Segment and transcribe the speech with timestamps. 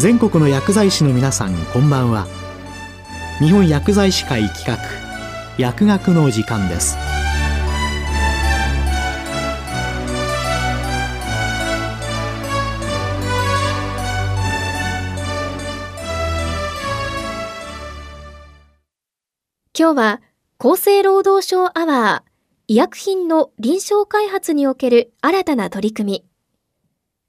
[0.00, 2.26] 全国の薬剤師の皆さんこんばんは。
[3.38, 4.78] 日本薬剤師会企画
[5.58, 6.96] 薬学の時間です。
[19.78, 20.22] 今日は
[20.58, 22.30] 厚生労働省アワー
[22.68, 26.26] 医薬品の臨床開発における新たな取り組み。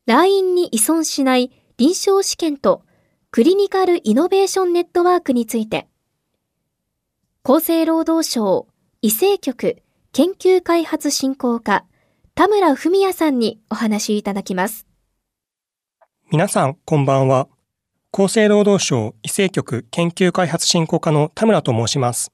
[0.06, 2.84] 来院に依存しない臨床試験と
[3.32, 5.88] クリニカルイノベーションネットワークについて
[7.44, 8.68] 厚生労働省
[9.02, 9.78] 医政局
[10.12, 11.86] 研究開発振興課
[12.36, 14.86] 田村文也さんにお話いただきます。
[16.32, 17.48] 皆さんこんばんは。
[18.12, 22.32] 厚生労働省医政局研究開発振興課の田村と申します。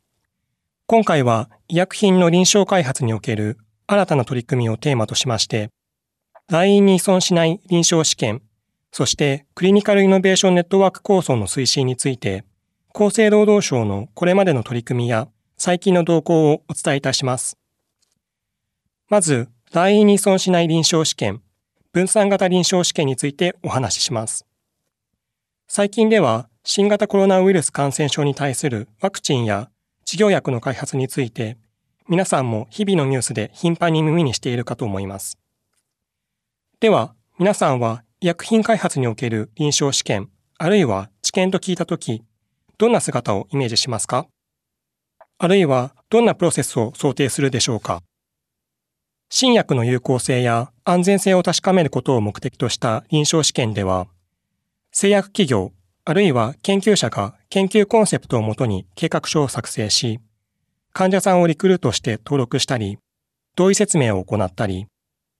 [0.87, 3.57] 今回は医薬品の臨床開発における
[3.87, 5.69] 新たな取り組みをテーマとしまして、
[6.49, 8.41] 来院に依存しない臨床試験、
[8.91, 12.43] そしてクリニカルイノベーションネットワーク構想の推進について、
[12.93, 17.57] 厚生労働省のこれまでの取り組みや最近の動向をお伝えいたします。
[19.09, 21.41] まず、来院に依存しない臨床試験、
[21.91, 24.45] 分散型臨床試験についてお話しします。
[25.67, 29.69] 最近では、新型コロナウイルス感染症に対するワクチンや
[30.05, 31.57] 治療薬の開発について、
[32.07, 35.37] 皆さんも日々のニュースで頻繁に耳にしているかと思います。
[36.79, 42.23] では、皆さんは薬品開発における臨床試験、あるいは治験と聞いたとき、
[42.79, 44.25] どんな姿をイメージしますか？
[45.37, 48.01] あるいはどんなプロセスを想定するでしょうか？
[49.29, 54.07] 新薬の有効性や安全性を確かめることを目的とした臨床試験では、
[54.91, 55.71] 製薬企業
[56.03, 60.19] あるいは研究者が研究コンセプトをもとに計画書を作成し、
[60.91, 62.97] 患者さんをリクルートして登録したり、
[63.55, 64.87] 同意説明を行ったり、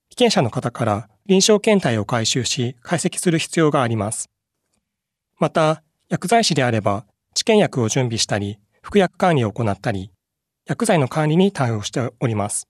[0.09, 4.30] 被験者の方から臨床検体を回収し解析する必要があります。
[5.38, 10.10] また、薬剤師であれば、治験薬を準備したり、服薬管理を行ったり、
[10.66, 12.70] 薬剤の管理に対応しております。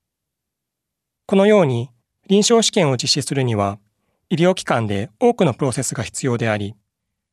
[1.26, 1.90] このように、
[2.26, 3.78] 臨床試験を実施するには、
[4.28, 6.74] 医療機関で多くのプロセスが必要であり、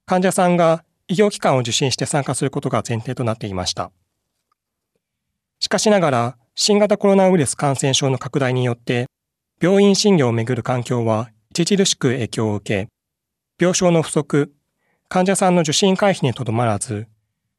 [0.05, 3.91] 患者さんが医療機関を受診して参加することが前提となっていました。
[5.59, 9.07] しかしながら、新型コロナウイルス感染症の拡大によって、
[9.61, 12.89] 病院診療をめぐる環境は著しく影響を受け、
[13.57, 14.53] 病床の不足、
[15.07, 17.07] 患者さんの受診回避にとどまらず、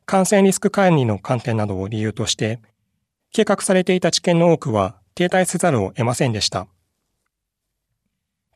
[0.04, 2.60] 感染リスク管理の観点などを理由として、
[3.32, 6.68] 計画されていた治験の多くは停滞せざるを得ませんでした。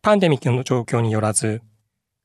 [0.02, 1.62] パンデミックの状況によらず、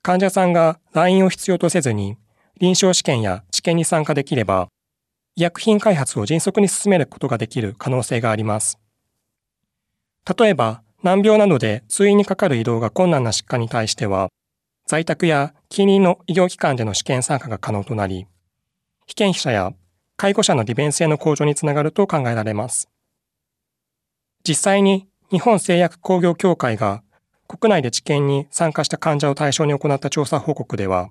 [0.01, 2.17] 患者さんが来院を必要とせずに
[2.59, 4.67] 臨床試験や治験に参加できれば、
[5.35, 8.77] 医薬品開発を迅速に進めることができる可能性があります。
[10.37, 14.29] 例えば、難病などで通院にかかる移動が困難な疾患に対しては、
[14.87, 18.27] 在宅や近隣の医療機関での試験参加が可能となり、
[19.07, 19.73] 被験者や
[20.17, 22.89] 介護者の利便性の向上につながると考えられます。
[24.47, 27.03] 実際に日本製薬工業協会が
[27.47, 31.09] 国内で治験に参加した患者を対象に行った調査報告では、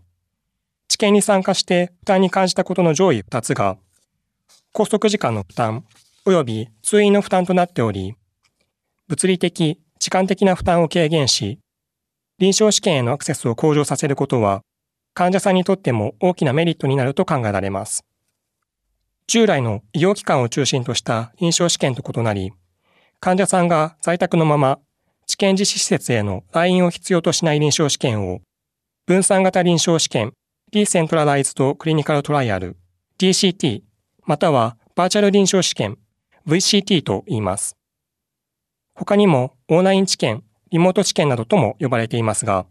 [0.88, 3.76] 治験に参加して負担に感じたことの上位2つが、
[4.72, 5.84] 拘束時間の負担
[6.24, 8.14] 及び通院の負担となっており、
[9.08, 11.58] 物理的、時間的な負担を軽減し、
[12.38, 14.62] 臨床試験へのアクセスを向上させることは、
[15.12, 18.04] 患者さんにとっても大きなメリットになると考えられます。
[19.26, 22.52] 従来の医療機関を中心とした臨床試験と異なり、
[23.20, 24.78] 患者さんが在宅のまま
[25.26, 28.40] 治験実施施設への来院を必要としない臨床試験を、
[29.06, 30.32] 分散型臨床試験、
[30.72, 32.76] ディセントラライズドクリニカルトライアル、
[33.18, 33.82] DCT、
[34.24, 35.98] またはバーチャル臨床試験、
[36.46, 37.76] VCT と言います。
[38.94, 42.66] 他にもオンライン治験、リモート試験などとも呼ばれていますが、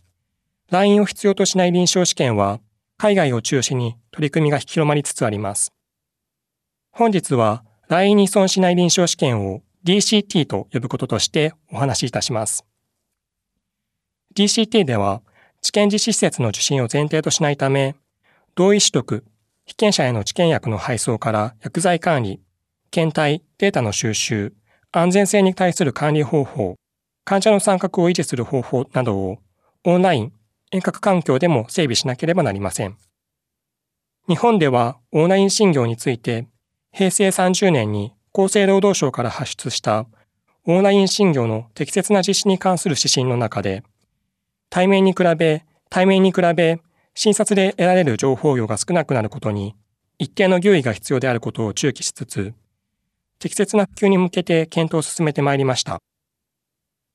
[0.71, 2.61] 来院を必要としない臨床試験は、
[2.97, 5.73] 海外を中心に取り組みが広まりつつあります。
[6.91, 12.65] 本日は、来院に依存しない臨床試験を DCT と呼ぶこととしてお話しいたします。
[14.35, 15.21] DCT では、
[15.61, 17.95] 治験実施施設の受診を前提としないため、
[18.55, 19.25] 同意取得、
[19.65, 22.41] 被験者への治験薬の配送から薬剤管理、
[22.91, 24.53] 検体、データの収集、
[24.95, 26.75] 安全性に対する管理方法、
[27.25, 29.39] 患者の参画を維持する方法などを
[29.83, 30.33] オンライン、
[30.71, 32.95] 遠隔環境でも整備しなければなりません。
[34.29, 36.47] 日本ではオンライン診療について
[36.91, 40.05] 平成30年に厚生労働省から発出した
[40.65, 43.83] オンライン診療の適切な実施に関する指針の中で、
[44.69, 46.79] 対面に比べ、対面に比べ、
[47.15, 49.75] 診察で得られる情報量が少なくなることに、
[50.19, 52.53] 一定の留意が必要であることを注記しつつ、
[53.43, 55.99] 適切な普及に向けて検討を進めてまいりました。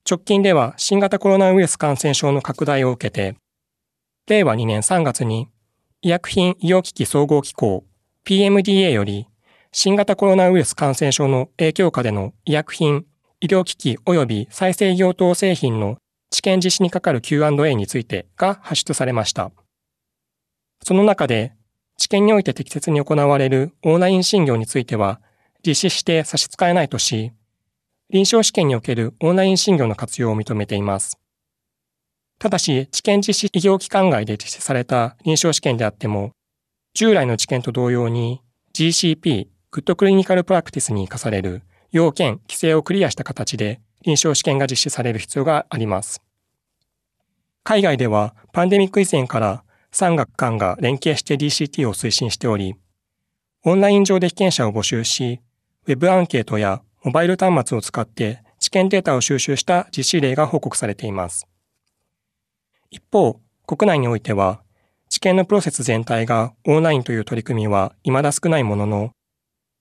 [0.06, 3.36] 直近では新型コロナウイルス感染症の拡大を受けて、
[4.26, 5.48] 令和2年3月に
[6.02, 7.86] 医薬品医療機器総合機構
[8.26, 9.26] PMDA より
[9.72, 13.06] 新型コロナウイルス感染症の影響下での医薬品、
[13.40, 15.96] 医療機器及び再生医療等製品の
[16.28, 19.50] 治験実施にかかる Q&A についてが発出されました。
[20.84, 21.54] その中で、
[21.96, 25.22] 治験において適切に行われるオンライン診療については、
[25.68, 27.32] 実施して差し支えないとし、
[28.08, 31.18] 臨床試験におけるオンライン診療の活用を認めています。
[32.38, 36.30] ただし、治験実施医療機関外で実施された臨床試験であっても、
[36.94, 38.40] 従来の治験と同様に
[38.72, 41.60] GCP、 Good Clinical Practice に課される
[41.90, 46.22] 要件、規制をクリアした形で臨床試験が実施される必要があります。
[47.62, 52.74] 海外ではパンデミック以前から産学官が連携して DCT を推進しており、
[53.64, 55.42] オンライン上で被験者を募集し、
[55.88, 61.48] ウェブアンケートやモバイル端末を使って治験データを収集した実施例が報告されています。
[62.90, 64.60] 一方、国内においては、
[65.08, 69.12] 治験のプロセス全体がオンラインという取り組みは未だ少ないものの、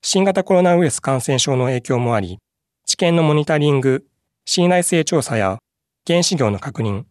[0.02, 2.40] 新型コロナウイルス感染症の影響もあり、
[2.86, 4.06] 治験のモニタリング、
[4.46, 5.58] 信頼性調査や
[6.08, 7.04] 原子量の確認、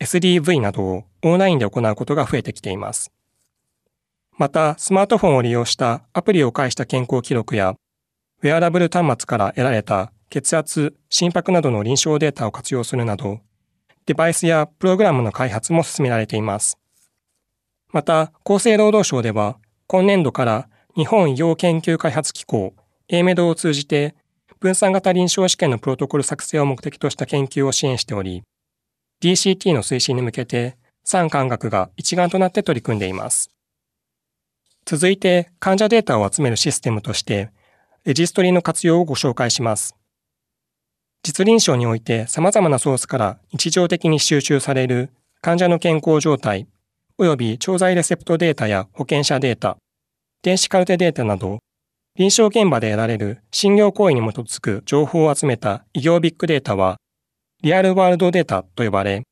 [0.00, 3.12] SDV などをオンラインで行うことが増えてきています。
[4.36, 7.76] また、スマートフォンを利用したアプリを介した健康記録や、
[8.42, 13.40] ウェアラブル端末から得られた血圧、心拍などの臨床データを活用するなど、
[14.06, 16.78] デバイスやプログラムの開発も進められています。
[17.92, 22.74] また、厚生労働省では、今年度から日本医療研究開発機構
[23.08, 24.14] AMED を通じて、
[24.58, 28.42] 分散型臨床試験のプロトコル作成を目的とした研究を支援しており、
[29.22, 33.50] DCT の推進に向けて、産官学が一丸となって取り組んでいます。
[34.86, 37.50] 続いて、患者データを集めるシステムとして、
[38.06, 39.94] レジストリの活用をご紹介します。
[41.22, 45.10] 実臨床において様々なソースから日常的に収集される
[45.42, 46.66] 患者の健康状態、
[47.18, 49.76] 及び調剤レセプトデータや保険者データ、
[50.42, 51.58] 電子カルテデータなど、
[52.16, 56.96] 臨床現場で得られる診療行為に基づく情報を集めた医療ビッグデータは、
[57.62, 59.24] リアルワールドデータと呼ばれ、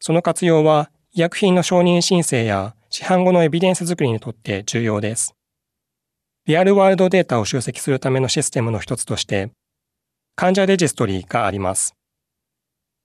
[0.00, 5.34] その活用は医薬品の承認申請や市販後のエビデンス作りにとって重要です。
[6.46, 9.50] リアルワールドデータを集積するためのシステムの一つとして、
[10.36, 11.94] 患者レジストリーがあります。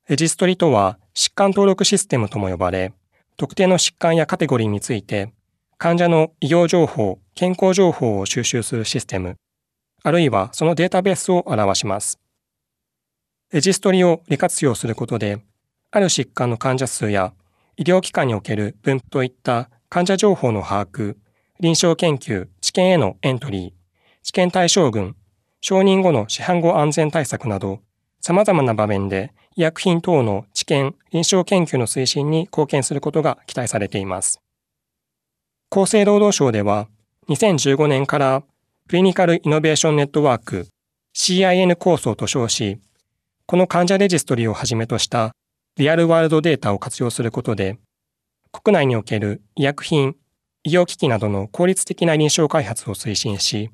[0.09, 2.91] レジストリとは疾患登録システムとも呼ばれ、
[3.37, 5.31] 特定の疾患やカテゴリーについて、
[5.77, 9.37] 患者の医療情報、健康情報を収集するシステム、
[10.03, 12.19] あるいはそのデータベースを表します。
[13.53, 15.39] レジストリを利活用することで、
[15.91, 17.33] ある疾患の患者数や
[17.77, 21.15] 医療機関における分布といった患者情報の把握、
[21.61, 23.71] 臨床研究、治験へのエントリー、
[24.21, 25.15] 治験対象群、
[25.59, 27.79] 承認後の市販後安全対策など、
[28.21, 34.39] 様々な場面で医薬品等の治験、臨床研究の推進に貢献することが期待されています。
[35.71, 36.87] 厚生労働省では、
[37.29, 38.43] 2015年から
[38.87, 40.67] クリニカルイノベーションネットワーク
[41.15, 42.79] CIN 構想と称し、
[43.47, 45.31] この患者レジストリをはじめとした
[45.77, 47.79] リアルワールドデータを活用することで、
[48.51, 50.15] 国内における医薬品、
[50.69, 53.71] 医療機器などの効率的な臨床開発を推進し、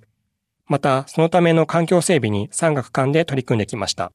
[0.65, 4.11] またそのための環境整備に産学間で取り組んできました。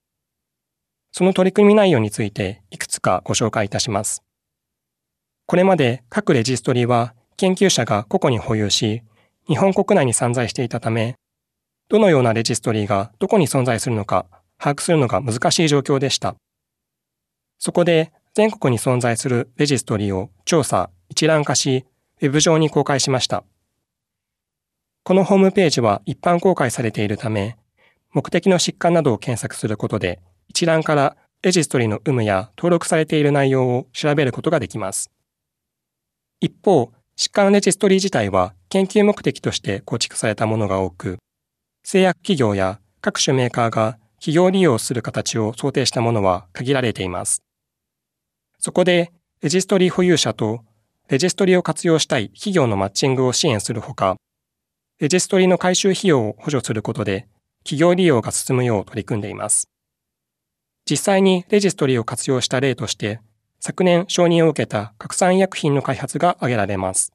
[1.13, 4.23] その取り組み内容についていくつかご紹介いたします。
[5.47, 9.03] これまで各レジストリは研究者が個々に保有し、
[9.47, 11.17] 日本国内に散在していたため、
[11.89, 14.27] どのようなレジストリーがどこに存在するのか
[14.59, 16.37] 把握するのが難しい状況でした。
[17.59, 21.85] そこで全国に存在するレジストリを調査、一覧化し、
[22.23, 23.45] ウェブ上に公開しました。
[25.05, 27.57] このホームページは一般公開されているため、
[28.13, 35.11] 目的の疾患などを検索することで、一覧からレジストリの有無や登録されている内容を調べることができます。
[36.41, 41.17] 一方、疾患レジストリ自体は研究目的として構築されたものが多く、
[41.83, 47.43] 製薬企業や各種メーカーが企業利用する形を想定したものは限られています。
[48.59, 49.11] そこで、
[49.41, 50.61] レジストリ保有者と
[51.11, 54.15] レジストリを活用したい企業のマッチングを支援するほか、
[55.01, 57.27] レジストリの回収費用を補助することで、
[57.65, 59.69] 企業利用が進むよう取り組んでいます。
[60.89, 63.19] 実際にレジストリを活用した例として、
[63.59, 67.13] 昨年承認を受けた拡散医薬品の開発が挙げられます。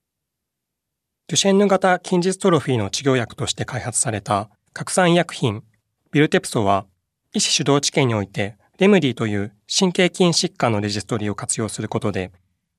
[1.28, 5.64] デュシェンヌ型筋ジストロフィーの治療薬として開発された拡散医薬品
[6.12, 6.86] ビルテプソは
[7.34, 12.32] 医師主導治験においてレムディという神経筋疾患のレジストリを活用することで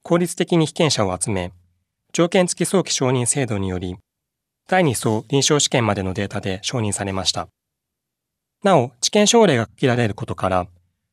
[0.07, 1.53] 効率的に被験者を集め
[2.13, 3.97] 条件付き早期承認制度により
[4.69, 7.49] 第2層臨床試験までのデータで承認されました。
[8.63, 10.67] なお、治験症例が限られることから、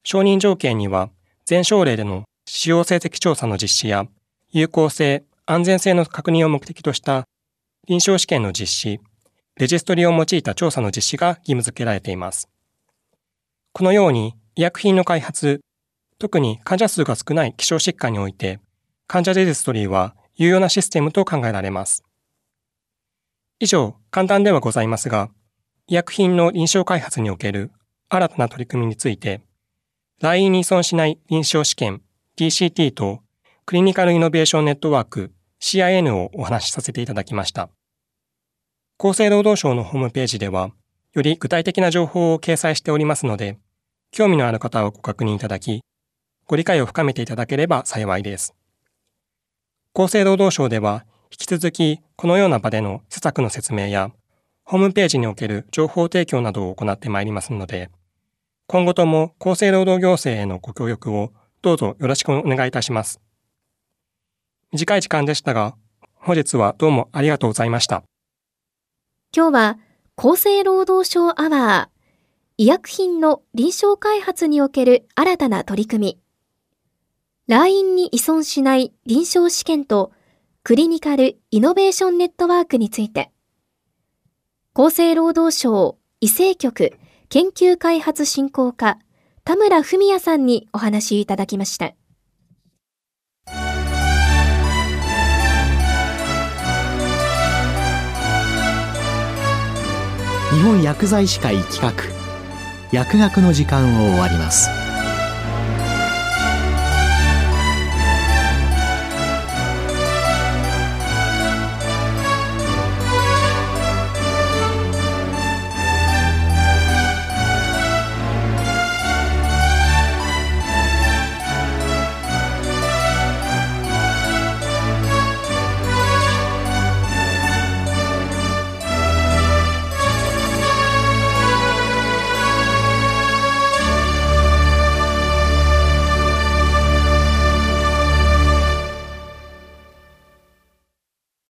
[0.03, 1.09] 承認条件には、
[1.45, 4.07] 全症例での使用成績調査の実施や、
[4.51, 7.25] 有効性、安全性の確認を目的とした
[7.87, 8.99] 臨床試験の実施、
[9.55, 12.49] レジストリを用いた調査の実施が義務付けられています。
[13.71, 15.61] このように医薬品の開発、
[16.17, 18.59] 特に患者数が少ない希少疾患において、
[19.13, 22.03] 患者レジストリーは有用なシステムと考えられます。
[23.59, 25.29] 以上、簡単ではございますが、
[25.85, 27.71] 医薬品の臨床開発における
[28.09, 29.43] 新たな取り組みについて、
[30.19, 32.01] 来院に依存しない臨床試験
[32.37, 33.21] TCT と
[33.67, 37.69] クリニカルイノベーションネットワーク CIN をお話しさせていただきました。
[38.97, 40.71] 厚生労働省のホームページでは、
[41.13, 43.59] より具体的な情報を掲載しておりますので、
[44.09, 45.81] 興味のある方はご確認いただき、
[46.47, 48.55] ご理解を深めていただければ幸いです。
[49.95, 54.09] 厚生労働省では、引き続きこのような場での施策の説明や、
[54.63, 57.91] ホームページにおける情報提供などを行ってまいりますので、
[58.65, 61.31] 今後とも厚生労働行政へのご協力を
[61.61, 63.21] どうぞよろしくお願いいたします。
[64.71, 65.75] 短い時間でしたが、
[66.15, 68.01] 本日はどうもありがとうございました。
[69.35, 69.77] 今日は
[70.17, 72.01] 厚生労働省アワー、
[72.57, 76.22] 医薬品の臨床開発における新たな取り組み、
[77.47, 80.13] 来院に依存しない臨床試験と
[80.63, 83.31] クリニカルイノベーションネットワークについて、
[84.73, 86.93] 厚生労働省医政局
[87.27, 88.97] 研究開発振興課
[89.43, 91.93] 田村文也さんにお話いただきました。
[100.51, 101.91] 日本薬剤師会企画
[102.93, 104.82] 薬学の時間を終わります。